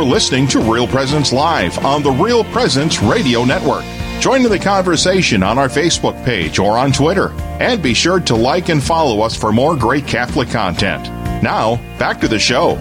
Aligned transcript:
You're 0.00 0.08
listening 0.08 0.48
to 0.48 0.60
Real 0.60 0.86
Presence 0.86 1.30
Live 1.30 1.84
on 1.84 2.02
the 2.02 2.10
Real 2.10 2.42
Presence 2.42 3.02
Radio 3.02 3.44
Network. 3.44 3.84
Join 4.18 4.42
in 4.46 4.50
the 4.50 4.58
conversation 4.58 5.42
on 5.42 5.58
our 5.58 5.68
Facebook 5.68 6.24
page 6.24 6.58
or 6.58 6.78
on 6.78 6.90
Twitter. 6.90 7.32
And 7.60 7.82
be 7.82 7.92
sure 7.92 8.18
to 8.18 8.34
like 8.34 8.70
and 8.70 8.82
follow 8.82 9.20
us 9.20 9.36
for 9.36 9.52
more 9.52 9.76
great 9.76 10.06
Catholic 10.06 10.48
content. 10.48 11.04
Now, 11.42 11.76
back 11.98 12.18
to 12.22 12.28
the 12.28 12.38
show. 12.38 12.76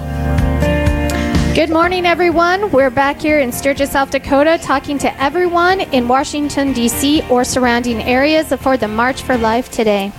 Good 1.56 1.70
morning, 1.70 2.06
everyone. 2.06 2.72
We're 2.72 2.90
back 2.90 3.20
here 3.20 3.40
in 3.40 3.52
Sturgis, 3.52 3.92
South 3.92 4.12
Dakota, 4.12 4.58
talking 4.62 4.98
to 5.00 5.22
everyone 5.22 5.82
in 5.82 6.08
Washington, 6.08 6.72
D.C. 6.72 7.24
or 7.30 7.44
surrounding 7.44 8.02
areas 8.02 8.54
for 8.62 8.78
the 8.78 8.88
March 8.88 9.24
for 9.24 9.38
Life 9.38 9.70
today. 9.72 10.14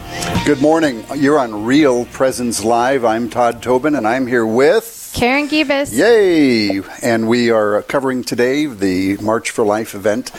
Good 0.45 0.61
morning. 0.61 1.03
You're 1.17 1.39
on 1.39 1.65
Real 1.65 2.05
Presence 2.05 2.63
Live. 2.63 3.07
I'm 3.07 3.31
Todd 3.31 3.63
Tobin, 3.63 3.95
and 3.95 4.07
I'm 4.07 4.27
here 4.27 4.45
with. 4.45 5.00
Karen 5.13 5.49
Gibas. 5.49 5.93
Yay! 5.93 6.81
And 7.03 7.29
we 7.29 7.51
are 7.51 7.83
covering 7.83 8.23
today 8.23 8.67
the 8.67 9.17
March 9.19 9.51
for 9.51 9.65
Life 9.65 9.95
event 9.95 10.31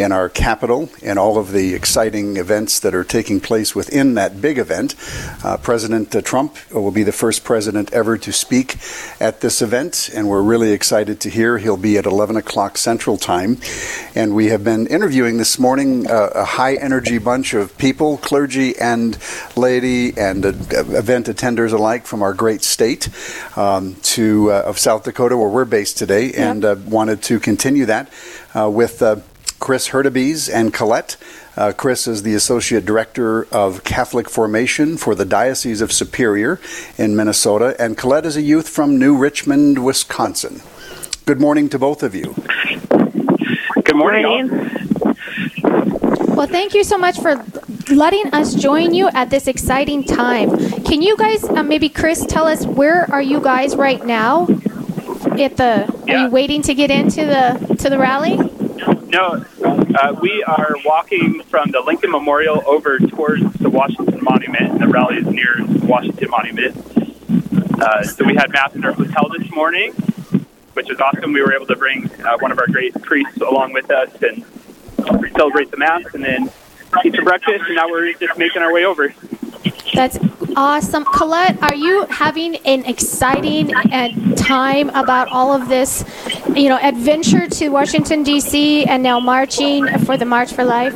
in 0.00 0.12
our 0.12 0.28
capital 0.28 0.88
and 1.02 1.18
all 1.18 1.38
of 1.38 1.52
the 1.52 1.74
exciting 1.74 2.36
events 2.36 2.80
that 2.80 2.94
are 2.94 3.04
taking 3.04 3.40
place 3.40 3.74
within 3.74 4.14
that 4.14 4.40
big 4.40 4.58
event. 4.58 4.94
Uh, 5.44 5.56
president 5.56 6.14
uh, 6.14 6.20
Trump 6.22 6.56
will 6.72 6.90
be 6.90 7.02
the 7.02 7.12
first 7.12 7.44
president 7.44 7.92
ever 7.92 8.16
to 8.16 8.32
speak 8.32 8.76
at 9.20 9.40
this 9.40 9.60
event, 9.62 10.10
and 10.14 10.28
we're 10.28 10.42
really 10.42 10.72
excited 10.72 11.20
to 11.20 11.30
hear. 11.30 11.58
He'll 11.58 11.76
be 11.76 11.98
at 11.98 12.06
11 12.06 12.36
o'clock 12.36 12.78
Central 12.78 13.16
Time. 13.16 13.58
And 14.14 14.34
we 14.34 14.46
have 14.46 14.64
been 14.64 14.86
interviewing 14.86 15.36
this 15.36 15.58
morning 15.58 16.10
uh, 16.10 16.30
a 16.34 16.44
high 16.44 16.74
energy 16.74 17.18
bunch 17.18 17.54
of 17.54 17.76
people, 17.78 18.16
clergy 18.18 18.78
and 18.78 19.18
laity, 19.56 20.16
and 20.16 20.44
uh, 20.44 20.48
event 20.48 21.26
attenders 21.26 21.72
alike 21.72 22.06
from 22.06 22.22
our 22.22 22.34
great 22.34 22.62
state 22.62 23.08
um, 23.56 23.96
to 24.02 24.50
uh, 24.50 24.62
of 24.66 24.78
South 24.78 25.04
Dakota, 25.04 25.36
where 25.36 25.48
we're 25.48 25.64
based 25.64 25.98
today, 25.98 26.26
yep. 26.26 26.36
and 26.36 26.64
uh, 26.64 26.76
wanted 26.86 27.22
to 27.22 27.38
continue 27.38 27.86
that 27.86 28.10
with 28.54 29.02
Chris 29.60 29.90
Hurtubise 29.90 30.52
and 30.52 30.72
Colette. 30.72 31.16
Uh, 31.56 31.72
Chris 31.76 32.08
is 32.08 32.22
the 32.22 32.34
Associate 32.34 32.84
Director 32.84 33.46
of 33.52 33.84
Catholic 33.84 34.28
Formation 34.28 34.96
for 34.96 35.14
the 35.14 35.26
Diocese 35.26 35.82
of 35.82 35.92
Superior 35.92 36.58
in 36.96 37.14
Minnesota, 37.14 37.76
and 37.78 37.96
Colette 37.96 38.24
is 38.24 38.36
a 38.36 38.42
youth 38.42 38.68
from 38.68 38.98
New 38.98 39.16
Richmond, 39.16 39.84
Wisconsin. 39.84 40.62
Good 41.26 41.40
morning 41.40 41.68
to 41.68 41.78
both 41.78 42.02
of 42.02 42.14
you. 42.14 42.34
Good 43.84 43.96
morning. 43.96 44.48
Well, 46.34 46.46
thank 46.46 46.72
you 46.72 46.82
so 46.82 46.96
much 46.96 47.20
for 47.20 47.44
letting 47.92 48.32
us 48.32 48.54
join 48.54 48.94
you 48.94 49.10
at 49.12 49.28
this 49.28 49.46
exciting 49.46 50.04
time. 50.04 50.56
Can 50.84 51.02
you 51.02 51.16
guys, 51.18 51.44
uh, 51.44 51.62
maybe 51.62 51.90
Chris, 51.90 52.24
tell 52.24 52.46
us 52.46 52.66
where 52.66 53.04
are 53.12 53.20
you 53.22 53.40
guys 53.40 53.76
right 53.76 54.04
now? 54.06 54.46
At 55.38 55.58
the, 55.58 56.02
yeah. 56.06 56.14
are 56.14 56.24
you 56.24 56.30
waiting 56.30 56.62
to 56.62 56.74
get 56.74 56.90
into 56.90 57.26
the 57.26 57.76
to 57.80 57.90
the 57.90 57.98
rally? 57.98 58.49
No, 59.10 59.44
uh, 59.64 60.16
we 60.22 60.44
are 60.44 60.76
walking 60.84 61.42
from 61.42 61.72
the 61.72 61.80
Lincoln 61.80 62.12
Memorial 62.12 62.62
over 62.64 63.00
towards 63.00 63.42
the 63.54 63.68
Washington 63.68 64.20
Monument. 64.22 64.70
and 64.70 64.80
The 64.80 64.86
rally 64.86 65.16
is 65.16 65.26
near 65.26 65.56
the 65.66 65.84
Washington 65.84 66.30
Monument. 66.30 66.76
Uh, 67.82 68.04
so 68.04 68.24
we 68.24 68.36
had 68.36 68.52
mass 68.52 68.72
in 68.76 68.84
our 68.84 68.92
hotel 68.92 69.28
this 69.36 69.50
morning, 69.50 69.90
which 70.74 70.88
was 70.88 71.00
awesome. 71.00 71.32
We 71.32 71.42
were 71.42 71.52
able 71.52 71.66
to 71.66 71.74
bring 71.76 72.08
uh, 72.24 72.38
one 72.38 72.52
of 72.52 72.60
our 72.60 72.68
great 72.68 72.94
priests 73.02 73.38
along 73.38 73.72
with 73.72 73.90
us 73.90 74.10
and 74.22 74.44
celebrate 75.32 75.72
the 75.72 75.76
mass, 75.76 76.04
and 76.14 76.22
then 76.22 76.48
eat 77.04 77.16
some 77.16 77.24
breakfast. 77.24 77.64
And 77.66 77.74
now 77.74 77.88
we're 77.88 78.12
just 78.12 78.38
making 78.38 78.62
our 78.62 78.72
way 78.72 78.84
over. 78.84 79.12
That's 79.94 80.18
awesome. 80.56 81.04
Colette, 81.04 81.60
are 81.62 81.74
you 81.74 82.06
having 82.06 82.56
an 82.58 82.84
exciting 82.84 83.74
uh, 83.74 84.08
time 84.36 84.88
about 84.90 85.28
all 85.28 85.52
of 85.52 85.68
this, 85.68 86.04
you 86.54 86.68
know, 86.68 86.78
adventure 86.78 87.48
to 87.48 87.68
Washington, 87.70 88.22
D.C., 88.22 88.84
and 88.84 89.02
now 89.02 89.20
marching 89.20 89.86
for 90.04 90.16
the 90.16 90.24
March 90.24 90.52
for 90.52 90.64
Life? 90.64 90.94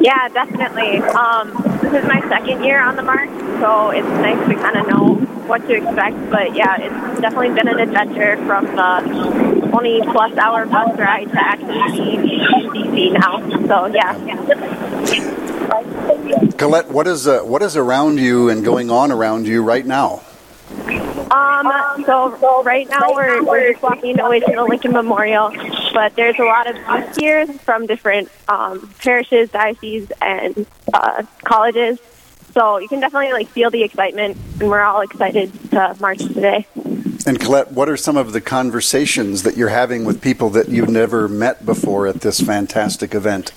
Yeah, 0.00 0.28
definitely. 0.28 0.98
Um, 0.98 1.52
this 1.80 1.94
is 1.94 2.04
my 2.08 2.20
second 2.28 2.62
year 2.62 2.80
on 2.80 2.96
the 2.96 3.02
march, 3.02 3.30
so 3.60 3.90
it's 3.90 4.06
nice 4.06 4.48
to 4.48 4.54
kind 4.54 4.76
of 4.76 4.86
know 4.88 5.14
what 5.46 5.66
to 5.66 5.74
expect. 5.74 6.30
But 6.30 6.54
yeah, 6.54 6.76
it's 6.76 7.20
definitely 7.20 7.54
been 7.54 7.68
an 7.68 7.78
adventure 7.78 8.36
from 8.44 8.66
the 8.66 9.68
20 9.70 10.00
plus 10.02 10.36
hour 10.36 10.66
bus 10.66 10.98
ride 10.98 11.30
to 11.30 11.40
actually 11.40 12.16
being 12.18 12.40
in 12.40 12.70
DC 12.70 13.12
now. 13.14 13.38
So 13.66 13.86
yeah. 13.86 14.16
yeah. 14.26 14.73
Colette, 16.56 16.88
what 16.90 17.06
is 17.06 17.26
uh, 17.26 17.40
what 17.40 17.62
is 17.62 17.76
around 17.76 18.18
you 18.18 18.48
and 18.48 18.64
going 18.64 18.90
on 18.90 19.12
around 19.12 19.46
you 19.46 19.62
right 19.62 19.84
now? 19.84 20.22
Um, 21.30 22.04
so, 22.04 22.62
right 22.62 22.88
now 22.88 23.12
we're, 23.12 23.42
we're 23.44 23.72
just 23.72 23.82
walking 23.82 24.18
away 24.20 24.40
to 24.40 24.52
the 24.52 24.64
Lincoln 24.64 24.92
Memorial, 24.92 25.52
but 25.92 26.14
there's 26.16 26.38
a 26.38 26.44
lot 26.44 26.68
of 26.68 27.16
here 27.16 27.46
from 27.46 27.86
different 27.86 28.30
um, 28.48 28.92
parishes, 28.98 29.50
dioceses, 29.50 30.10
and 30.20 30.66
uh, 30.92 31.22
colleges. 31.44 31.98
So 32.52 32.78
you 32.78 32.86
can 32.88 33.00
definitely 33.00 33.32
like 33.32 33.48
feel 33.48 33.70
the 33.70 33.82
excitement, 33.82 34.38
and 34.60 34.70
we're 34.70 34.82
all 34.82 35.00
excited 35.00 35.52
to 35.70 35.96
march 35.98 36.18
today. 36.18 36.66
And 37.26 37.40
Colette, 37.40 37.72
what 37.72 37.88
are 37.88 37.96
some 37.96 38.16
of 38.16 38.32
the 38.32 38.40
conversations 38.40 39.42
that 39.42 39.56
you're 39.56 39.70
having 39.70 40.04
with 40.04 40.20
people 40.22 40.50
that 40.50 40.68
you've 40.68 40.90
never 40.90 41.26
met 41.26 41.66
before 41.66 42.06
at 42.06 42.20
this 42.20 42.40
fantastic 42.40 43.14
event? 43.14 43.50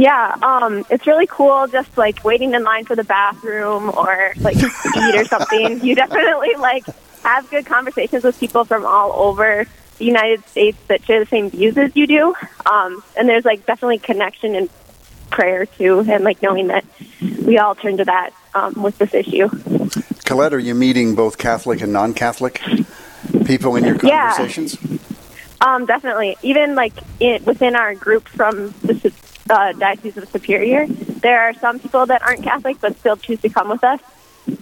Yeah, 0.00 0.34
um, 0.42 0.86
it's 0.88 1.06
really 1.06 1.26
cool 1.26 1.66
just 1.66 1.98
like 1.98 2.24
waiting 2.24 2.54
in 2.54 2.64
line 2.64 2.86
for 2.86 2.96
the 2.96 3.04
bathroom 3.04 3.90
or 3.90 4.32
like 4.38 4.58
to 4.58 4.66
eat 4.96 5.14
or 5.14 5.26
something. 5.26 5.84
You 5.84 5.94
definitely 5.94 6.54
like 6.54 6.86
have 7.22 7.50
good 7.50 7.66
conversations 7.66 8.24
with 8.24 8.40
people 8.40 8.64
from 8.64 8.86
all 8.86 9.12
over 9.12 9.66
the 9.98 10.04
United 10.06 10.48
States 10.48 10.78
that 10.86 11.04
share 11.04 11.20
the 11.20 11.26
same 11.26 11.50
views 11.50 11.76
as 11.76 11.94
you 11.94 12.06
do. 12.06 12.34
Um, 12.64 13.04
and 13.14 13.28
there's 13.28 13.44
like 13.44 13.66
definitely 13.66 13.98
connection 13.98 14.54
and 14.54 14.70
prayer 15.28 15.66
too, 15.66 16.00
and 16.08 16.24
like 16.24 16.40
knowing 16.40 16.68
that 16.68 16.86
we 17.20 17.58
all 17.58 17.74
turn 17.74 17.98
to 17.98 18.06
that 18.06 18.30
um, 18.54 18.82
with 18.82 18.96
this 18.96 19.12
issue. 19.12 19.50
Colette, 20.24 20.54
are 20.54 20.58
you 20.58 20.74
meeting 20.74 21.14
both 21.14 21.36
Catholic 21.36 21.82
and 21.82 21.92
non-Catholic 21.92 22.62
people 23.44 23.76
in 23.76 23.84
your 23.84 23.98
conversations? 23.98 24.78
Yeah. 24.82 24.96
Um, 25.60 25.84
definitely. 25.84 26.38
Even 26.42 26.74
like 26.74 26.94
it, 27.20 27.44
within 27.44 27.76
our 27.76 27.94
group 27.94 28.26
from 28.28 28.74
the 28.80 28.94
uh, 29.50 29.72
Diocese 29.72 30.16
of 30.16 30.28
Superior, 30.28 30.86
there 30.86 31.40
are 31.40 31.52
some 31.54 31.78
people 31.78 32.06
that 32.06 32.22
aren't 32.22 32.42
Catholic 32.42 32.80
but 32.80 32.98
still 32.98 33.16
choose 33.16 33.40
to 33.42 33.48
come 33.48 33.68
with 33.68 33.84
us. 33.84 34.00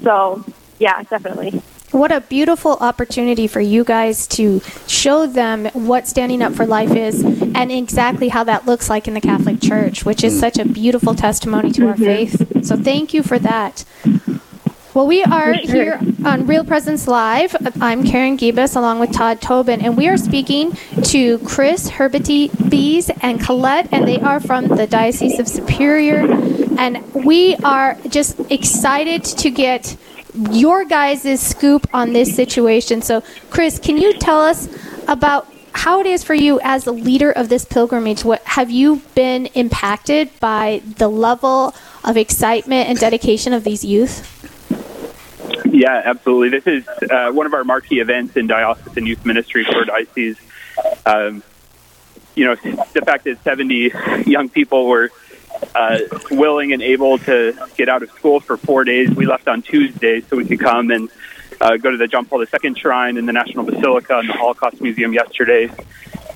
So, 0.02 0.44
yeah, 0.78 1.02
definitely. 1.02 1.62
What 1.90 2.12
a 2.12 2.20
beautiful 2.20 2.72
opportunity 2.80 3.46
for 3.46 3.60
you 3.62 3.82
guys 3.82 4.26
to 4.28 4.60
show 4.86 5.26
them 5.26 5.66
what 5.72 6.06
standing 6.06 6.42
up 6.42 6.52
for 6.52 6.66
life 6.66 6.94
is 6.94 7.24
and 7.24 7.72
exactly 7.72 8.28
how 8.28 8.44
that 8.44 8.66
looks 8.66 8.90
like 8.90 9.08
in 9.08 9.14
the 9.14 9.22
Catholic 9.22 9.60
Church, 9.62 10.04
which 10.04 10.22
is 10.22 10.38
such 10.38 10.58
a 10.58 10.66
beautiful 10.66 11.14
testimony 11.14 11.72
to 11.72 11.82
mm-hmm. 11.82 11.90
our 11.90 11.96
faith. 11.96 12.66
So, 12.66 12.76
thank 12.76 13.14
you 13.14 13.22
for 13.22 13.38
that. 13.38 13.84
Well, 14.94 15.06
we 15.06 15.22
are 15.22 15.52
here 15.52 16.00
on 16.24 16.46
Real 16.46 16.64
Presence 16.64 17.06
Live. 17.06 17.54
I'm 17.78 18.04
Karen 18.04 18.38
Gibas 18.38 18.74
along 18.74 19.00
with 19.00 19.12
Todd 19.12 19.38
Tobin, 19.38 19.82
and 19.82 19.98
we 19.98 20.08
are 20.08 20.16
speaking 20.16 20.72
to 21.04 21.38
Chris 21.40 21.90
Hurtubise 21.90 23.10
and 23.20 23.38
Colette, 23.38 23.88
and 23.92 24.08
they 24.08 24.18
are 24.18 24.40
from 24.40 24.66
the 24.66 24.86
Diocese 24.86 25.38
of 25.38 25.46
Superior. 25.46 26.20
And 26.78 27.04
we 27.12 27.56
are 27.56 27.98
just 28.08 28.40
excited 28.50 29.24
to 29.24 29.50
get 29.50 29.94
your 30.50 30.86
guys' 30.86 31.38
scoop 31.38 31.86
on 31.92 32.14
this 32.14 32.34
situation. 32.34 33.02
So, 33.02 33.22
Chris, 33.50 33.78
can 33.78 33.98
you 33.98 34.14
tell 34.14 34.40
us 34.40 34.68
about 35.06 35.46
how 35.72 36.00
it 36.00 36.06
is 36.06 36.24
for 36.24 36.34
you 36.34 36.60
as 36.62 36.86
a 36.86 36.92
leader 36.92 37.30
of 37.30 37.50
this 37.50 37.66
pilgrimage? 37.66 38.24
What 38.24 38.42
have 38.44 38.70
you 38.70 39.02
been 39.14 39.46
impacted 39.54 40.30
by 40.40 40.80
the 40.96 41.08
level 41.08 41.74
of 42.04 42.16
excitement 42.16 42.88
and 42.88 42.98
dedication 42.98 43.52
of 43.52 43.64
these 43.64 43.84
youth? 43.84 44.37
Yeah, 45.72 46.02
absolutely. 46.04 46.58
This 46.58 46.66
is 46.66 47.10
uh, 47.10 47.30
one 47.30 47.46
of 47.46 47.52
our 47.52 47.62
marquee 47.62 48.00
events 48.00 48.36
in 48.36 48.46
diocesan 48.46 49.06
youth 49.06 49.24
ministry 49.26 49.64
for 49.64 49.84
diocese. 49.84 50.38
Um, 51.04 51.42
you 52.34 52.46
know, 52.46 52.54
the 52.54 53.02
fact 53.04 53.24
that 53.24 53.42
70 53.42 53.92
young 54.26 54.48
people 54.48 54.86
were 54.86 55.10
uh, 55.74 55.98
willing 56.30 56.72
and 56.72 56.82
able 56.82 57.18
to 57.18 57.54
get 57.76 57.88
out 57.88 58.02
of 58.02 58.10
school 58.12 58.40
for 58.40 58.56
four 58.56 58.84
days. 58.84 59.10
We 59.10 59.26
left 59.26 59.48
on 59.48 59.62
Tuesday 59.62 60.20
so 60.22 60.36
we 60.36 60.46
could 60.46 60.60
come 60.60 60.90
and 60.90 61.10
uh, 61.60 61.76
go 61.76 61.90
to 61.90 61.96
the 61.96 62.06
John 62.06 62.24
Paul 62.24 62.42
II 62.42 62.74
Shrine 62.74 63.18
and 63.18 63.28
the 63.28 63.32
National 63.32 63.64
Basilica 63.64 64.18
and 64.18 64.28
the 64.28 64.34
Holocaust 64.34 64.80
Museum 64.80 65.12
yesterday. 65.12 65.70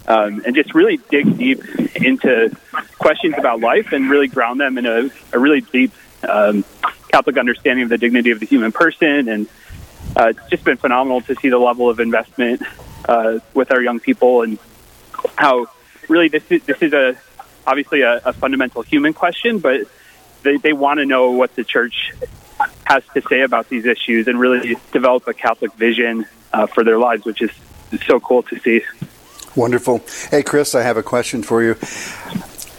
Um, 0.07 0.43
and 0.45 0.55
just 0.55 0.75
really 0.75 0.99
dig 1.11 1.39
deep 1.39 1.65
into 1.95 2.55
questions 2.99 3.35
about 3.39 3.61
life 3.61 3.93
and 3.93 4.11
really 4.11 4.29
ground 4.29 4.61
them 4.61 4.77
in 4.77 4.85
a, 4.85 5.11
a 5.33 5.39
really 5.39 5.61
deep 5.61 5.93
um, 6.29 6.65
Catholic 7.13 7.37
understanding 7.37 7.85
of 7.85 7.89
the 7.91 7.99
dignity 7.99 8.31
of 8.31 8.41
the 8.41 8.47
human 8.47 8.73
person, 8.73 9.29
and 9.29 9.47
uh, 10.17 10.29
it's 10.29 10.51
just 10.51 10.65
been 10.65 10.79
phenomenal 10.79 11.21
to 11.23 11.35
see 11.37 11.51
the 11.51 11.59
level 11.59 11.89
of 11.89 12.01
investment 12.01 12.63
uh, 13.07 13.39
with 13.55 13.71
our 13.71 13.83
young 13.83 14.01
people 14.01 14.43
and 14.43 14.59
how 15.37 15.67
really 16.09 16.29
this 16.29 16.43
is 16.51 16.63
this 16.65 16.81
is 16.83 16.93
a 16.93 17.17
obviously 17.67 18.03
a, 18.03 18.17
a 18.25 18.33
fundamental 18.33 18.83
human 18.83 19.13
question, 19.13 19.59
but 19.59 19.83
they, 20.43 20.57
they 20.57 20.73
want 20.73 20.99
to 20.99 21.07
know 21.07 21.31
what 21.31 21.55
the 21.55 21.65
church 21.65 22.13
has 22.85 23.03
to 23.15 23.23
say 23.29 23.43
about 23.43 23.69
these 23.69 23.87
issues 23.87 24.27
and 24.29 24.39
really 24.39 24.77
develop 24.93 25.27
a 25.29 25.35
Catholic 25.35 25.73
vision 25.75 26.27
uh, 26.53 26.67
for 26.67 26.83
their 26.85 26.99
lives, 26.99 27.25
which 27.25 27.43
is 27.43 27.51
so 28.07 28.21
cool 28.21 28.43
to 28.45 28.59
see. 28.61 28.83
Wonderful. 29.55 30.03
Hey, 30.31 30.43
Chris, 30.43 30.75
I 30.75 30.83
have 30.83 30.97
a 30.97 31.03
question 31.03 31.43
for 31.43 31.63
you. 31.63 31.77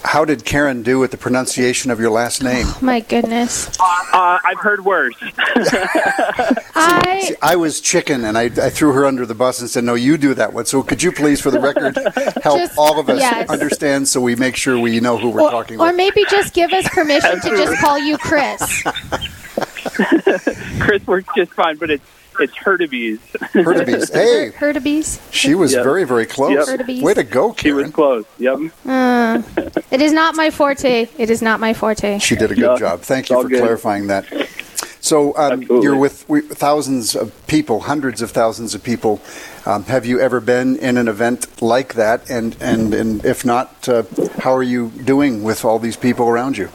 How 0.04 0.26
did 0.26 0.44
Karen 0.46 0.84
do 0.84 1.00
with 1.00 1.12
the 1.12 1.18
pronunciation 1.18 1.90
of 1.90 2.00
your 2.00 2.12
last 2.12 2.44
name? 2.44 2.66
Oh, 2.68 2.78
my 2.82 3.00
goodness. 3.00 3.70
Uh, 3.80 4.38
I've 4.44 4.60
heard 4.60 4.84
worse. 4.86 5.16
I 6.76 7.22
See, 7.24 7.36
I 7.42 7.56
was 7.56 7.80
chicken, 7.80 8.26
and 8.26 8.38
I, 8.38 8.44
I 8.44 8.70
threw 8.70 8.92
her 8.94 9.06
under 9.06 9.26
the 9.26 9.34
bus 9.36 9.62
and 9.62 9.70
said, 9.70 9.84
"No, 9.86 9.94
you 9.96 10.18
do 10.18 10.34
that 10.34 10.54
one." 10.54 10.66
So, 10.66 10.84
could 10.84 11.02
you 11.02 11.12
please, 11.12 11.40
for 11.40 11.52
the 11.52 11.60
record, 11.60 11.96
help 12.44 12.60
Just- 12.60 12.78
all 12.78 13.00
of 13.00 13.10
us 13.10 13.20
yes. 13.22 13.50
understand 13.50 14.08
so 14.08 14.20
we 14.22 14.36
make 14.36 14.56
sure 14.56 14.78
we 14.78 15.00
know 15.00 15.18
who 15.18 15.30
we're 15.30 15.42
or, 15.42 15.52
talking 15.52 15.80
or 15.80 15.88
about? 15.88 15.96
maybe 15.96 16.26
just 16.30 16.54
give 16.54 16.74
us 16.74 16.88
permission 16.90 17.40
to 17.42 17.50
just 17.50 17.80
call 17.82 17.98
you 17.98 18.18
Chris. 18.18 18.84
Chris 20.80 21.06
works 21.08 21.30
just 21.36 21.54
fine, 21.54 21.78
but 21.78 21.90
it's 21.90 22.04
it's 22.40 22.54
Hurtubise. 22.58 23.20
Hurtubise. 23.54 24.12
Hey, 24.12 24.52
Hurtubise. 24.58 25.20
she 25.32 25.54
was 25.54 25.74
Yep. 25.74 25.84
very, 25.84 26.04
very 26.04 26.26
close. 26.26 26.68
Yep. 26.68 26.88
Way 27.04 27.14
to 27.14 27.24
go, 27.24 27.54
She 27.54 27.72
was 27.72 27.92
close. 27.92 28.26
Yep. 28.40 28.58
It 29.92 30.02
is 30.02 30.12
not 30.12 30.36
my 30.36 30.50
forte. 30.50 31.08
It 31.18 31.30
is 31.30 31.42
not 31.42 31.60
my 31.60 31.74
forte. 31.74 32.20
She 32.20 32.36
did 32.36 32.52
a 32.52 32.56
good 32.56 32.64
Yeah, 32.64 32.78
job. 32.78 33.02
Thank 33.02 33.30
you 33.30 33.42
for 33.42 33.48
good. 33.48 33.60
clarifying 33.60 34.08
that. 34.08 34.26
So 35.00 35.36
um, 35.38 35.64
you're 35.64 35.98
with 35.98 36.28
we, 36.30 36.42
thousands 36.42 37.14
of 37.16 37.34
people, 37.48 37.82
hundreds 37.82 38.22
of 38.22 38.32
thousands 38.32 38.74
of 38.74 38.84
people. 38.84 39.22
Um, 39.66 39.84
have 39.86 40.06
you 40.06 40.20
ever 40.22 40.40
been 40.40 40.78
in 40.78 40.96
an 40.98 41.10
event 41.10 41.62
like 41.62 41.96
that? 41.96 42.30
And 42.30 42.56
and, 42.62 42.94
and 42.94 43.26
if 43.26 43.44
not, 43.44 43.90
uh, 43.90 44.04
how 44.40 44.54
are 44.56 44.64
you 44.64 44.92
doing 44.92 45.44
with 45.44 45.66
all 45.66 45.78
these 45.78 45.98
people 45.98 46.30
around 46.30 46.58
you? 46.58 46.70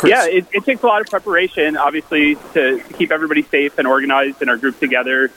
Chris? 0.00 0.10
Yeah, 0.10 0.26
it, 0.26 0.46
it 0.52 0.64
takes 0.64 0.82
a 0.82 0.86
lot 0.86 1.00
of 1.00 1.08
preparation, 1.08 1.76
obviously, 1.76 2.34
to, 2.54 2.80
to 2.80 2.94
keep 2.94 3.12
everybody 3.12 3.42
safe 3.42 3.78
and 3.78 3.86
organized 3.86 4.40
and 4.40 4.50
our 4.50 4.56
group 4.56 4.80
together. 4.80 5.30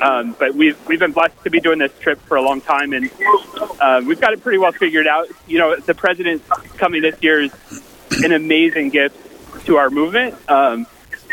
Um, 0.00 0.34
but 0.38 0.54
we've 0.54 0.78
we've 0.86 0.98
been 0.98 1.12
blessed 1.12 1.42
to 1.44 1.50
be 1.50 1.60
doing 1.60 1.78
this 1.78 1.92
trip 1.98 2.20
for 2.22 2.36
a 2.36 2.42
long 2.42 2.60
time, 2.60 2.92
and 2.92 3.10
uh, 3.80 4.02
we've 4.04 4.20
got 4.20 4.32
it 4.32 4.42
pretty 4.42 4.58
well 4.58 4.72
figured 4.72 5.06
out. 5.06 5.28
You 5.46 5.58
know, 5.58 5.76
the 5.76 5.94
president 5.94 6.42
coming 6.76 7.02
this 7.02 7.22
year 7.22 7.42
is 7.42 7.52
an 8.24 8.32
amazing 8.32 8.90
gift 8.90 9.66
to 9.66 9.76
our 9.76 9.90
movement. 9.90 10.36
Um, 10.50 10.86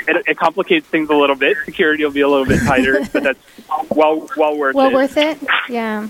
it, 0.08 0.24
it 0.28 0.38
complicates 0.38 0.86
things 0.88 1.10
a 1.10 1.16
little 1.16 1.36
bit. 1.36 1.58
Security 1.66 2.04
will 2.04 2.12
be 2.12 2.22
a 2.22 2.28
little 2.28 2.46
bit 2.46 2.62
tighter, 2.62 3.00
but 3.14 3.24
that's 3.24 3.40
well 3.90 4.30
well 4.36 4.58
worth 4.58 4.76
it. 4.76 4.78
Well 4.78 4.90
it. 4.90 4.94
worth 4.94 5.18
it? 5.18 5.40
Yeah. 5.70 6.10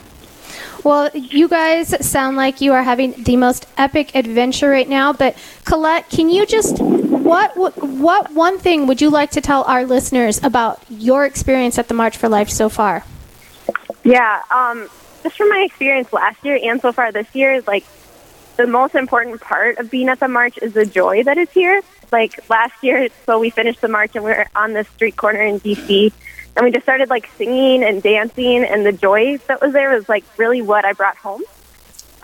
Well, 0.84 1.10
you 1.14 1.48
guys 1.48 2.06
sound 2.08 2.38
like 2.38 2.62
you 2.62 2.74
are 2.74 2.84
having 2.84 3.24
the 3.24 3.38
most 3.38 3.66
epic 3.78 4.16
adventure 4.16 4.70
right 4.70 4.88
now. 4.88 5.14
But 5.14 5.36
Colette, 5.66 6.10
can 6.10 6.30
you 6.30 6.46
just 6.46 6.78
what 7.26 7.58
what 7.58 7.74
what 7.84 8.32
one 8.34 8.60
thing 8.60 8.88
would 8.88 9.02
you 9.02 9.10
like 9.10 9.32
to 9.32 9.42
tell 9.42 9.64
our 9.64 9.86
listeners 9.86 10.42
about 10.44 10.80
your 10.90 11.26
experience 11.26 11.78
at 11.78 11.88
the 11.88 11.94
March 11.94 12.18
for 12.18 12.30
Life 12.30 12.50
so 12.50 12.70
far? 12.70 13.04
Yeah, 14.04 14.42
um, 14.52 14.88
just 15.24 15.36
from 15.36 15.50
my 15.50 15.64
experience 15.66 16.14
last 16.14 16.44
year 16.46 16.60
and 16.62 16.80
so 16.80 16.92
far 16.92 17.12
this 17.12 17.28
year, 17.34 17.54
is 17.56 17.68
like 17.68 17.84
the 18.58 18.68
most 18.68 18.96
important 18.96 19.42
part 19.42 19.78
of 19.80 19.90
being 19.90 20.08
at 20.10 20.20
the 20.20 20.28
march 20.28 20.58
is 20.62 20.74
the 20.74 20.86
joy 20.86 21.24
that 21.24 21.38
is 21.38 21.50
here. 21.52 21.82
Like 22.12 22.48
last 22.50 22.84
year, 22.84 23.10
so 23.26 23.40
we 23.40 23.50
finished 23.50 23.82
the 23.82 23.88
march 23.88 24.16
and 24.16 24.24
we 24.24 24.30
were 24.32 24.46
on 24.56 24.74
this 24.74 24.88
street 24.90 25.16
corner 25.18 25.42
in 25.42 25.60
DC, 25.60 26.14
and 26.56 26.64
we 26.64 26.72
just 26.72 26.84
started 26.84 27.10
like 27.10 27.28
singing 27.38 27.84
and 27.84 28.04
dancing, 28.04 28.64
and 28.64 28.86
the 28.86 28.92
joy 28.94 29.38
that 29.48 29.60
was 29.62 29.74
there 29.74 29.96
was 29.96 30.08
like 30.08 30.24
really 30.38 30.62
what 30.62 30.86
I 30.86 30.94
brought 30.94 31.18
home. 31.18 31.42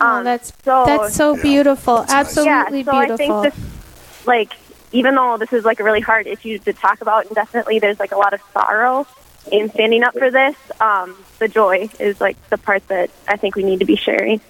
Oh, 0.00 0.06
Um, 0.18 0.24
that's 0.24 0.52
so 0.64 0.84
that's 0.86 1.14
so 1.14 1.40
beautiful. 1.40 2.04
That's 2.04 2.36
nice. 2.36 2.46
Absolutely 2.46 2.78
yeah, 2.80 2.84
so 2.84 2.92
I 2.92 3.06
beautiful. 3.06 3.42
think 3.42 3.54
this, 3.54 4.26
like, 4.26 4.52
even 4.92 5.14
though 5.14 5.36
this 5.38 5.52
is 5.52 5.64
like 5.64 5.80
a 5.80 5.84
really 5.84 6.00
hard 6.00 6.26
issue 6.26 6.58
to 6.58 6.72
talk 6.72 7.00
about, 7.00 7.26
and 7.26 7.34
definitely 7.34 7.78
there's 7.78 7.98
like 7.98 8.12
a 8.12 8.16
lot 8.16 8.32
of 8.32 8.40
sorrow 8.52 9.06
in 9.50 9.70
standing 9.70 10.04
up 10.04 10.16
for 10.16 10.30
this, 10.30 10.56
um, 10.80 11.16
the 11.38 11.48
joy 11.48 11.88
is 11.98 12.20
like 12.20 12.36
the 12.48 12.58
part 12.58 12.86
that 12.88 13.10
I 13.26 13.36
think 13.36 13.56
we 13.56 13.64
need 13.64 13.80
to 13.80 13.84
be 13.84 13.96
sharing. 13.96 14.40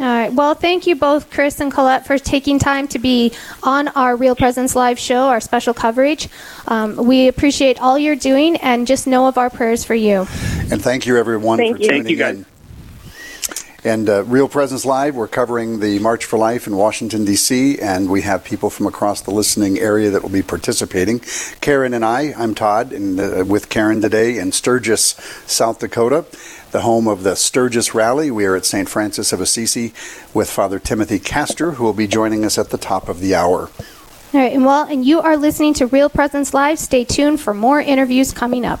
All 0.00 0.06
right. 0.06 0.32
Well, 0.32 0.54
thank 0.54 0.86
you 0.86 0.96
both, 0.96 1.30
Chris 1.30 1.60
and 1.60 1.70
Colette, 1.70 2.06
for 2.06 2.18
taking 2.18 2.58
time 2.58 2.88
to 2.88 2.98
be 2.98 3.32
on 3.62 3.88
our 3.88 4.16
Real 4.16 4.34
Presence 4.34 4.74
Live 4.74 4.98
show, 4.98 5.28
our 5.28 5.40
special 5.40 5.74
coverage. 5.74 6.28
Um, 6.66 6.96
we 6.96 7.28
appreciate 7.28 7.80
all 7.80 7.98
you're 7.98 8.16
doing, 8.16 8.56
and 8.56 8.86
just 8.86 9.06
know 9.06 9.28
of 9.28 9.38
our 9.38 9.50
prayers 9.50 9.84
for 9.84 9.94
you. 9.94 10.26
And 10.70 10.82
thank 10.82 11.06
you, 11.06 11.18
everyone, 11.18 11.58
Thank 11.58 11.76
for 11.76 11.82
you. 11.82 11.88
tuning 11.88 12.04
Thank 12.04 12.10
you, 12.10 12.16
guys. 12.16 12.36
in. 12.36 12.46
And 13.84 14.08
uh, 14.08 14.22
Real 14.24 14.48
Presence 14.48 14.84
Live, 14.84 15.16
we're 15.16 15.26
covering 15.26 15.80
the 15.80 15.98
March 15.98 16.24
for 16.24 16.38
Life 16.38 16.68
in 16.68 16.76
Washington, 16.76 17.24
D.C., 17.24 17.80
and 17.80 18.08
we 18.08 18.22
have 18.22 18.44
people 18.44 18.70
from 18.70 18.86
across 18.86 19.22
the 19.22 19.32
listening 19.32 19.76
area 19.76 20.10
that 20.10 20.22
will 20.22 20.30
be 20.30 20.42
participating. 20.42 21.18
Karen 21.60 21.92
and 21.92 22.04
I, 22.04 22.32
I'm 22.36 22.54
Todd, 22.54 22.92
and 22.92 23.50
with 23.50 23.68
Karen 23.68 24.00
today 24.00 24.38
in 24.38 24.52
Sturgis, 24.52 25.16
South 25.48 25.80
Dakota, 25.80 26.24
the 26.70 26.82
home 26.82 27.08
of 27.08 27.24
the 27.24 27.34
Sturgis 27.34 27.92
Rally. 27.92 28.30
We 28.30 28.44
are 28.44 28.54
at 28.54 28.64
St. 28.64 28.88
Francis 28.88 29.32
of 29.32 29.40
Assisi 29.40 29.92
with 30.32 30.48
Father 30.48 30.78
Timothy 30.78 31.18
Castor, 31.18 31.72
who 31.72 31.82
will 31.82 31.92
be 31.92 32.06
joining 32.06 32.44
us 32.44 32.58
at 32.58 32.70
the 32.70 32.78
top 32.78 33.08
of 33.08 33.18
the 33.18 33.34
hour. 33.34 33.68
All 34.32 34.40
right. 34.40 34.52
And 34.52 34.64
well, 34.64 34.84
and 34.84 35.04
you 35.04 35.20
are 35.20 35.36
listening 35.36 35.74
to 35.74 35.86
Real 35.88 36.08
Presence 36.08 36.54
Live. 36.54 36.78
Stay 36.78 37.04
tuned 37.04 37.40
for 37.40 37.52
more 37.52 37.80
interviews 37.80 38.32
coming 38.32 38.64
up. 38.64 38.80